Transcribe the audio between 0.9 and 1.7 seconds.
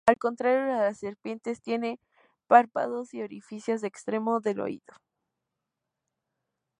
serpientes,